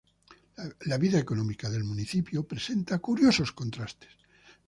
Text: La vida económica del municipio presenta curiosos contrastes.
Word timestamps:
La 0.87 0.97
vida 0.97 1.19
económica 1.19 1.69
del 1.69 1.83
municipio 1.83 2.41
presenta 2.47 2.97
curiosos 2.97 3.51
contrastes. 3.51 4.09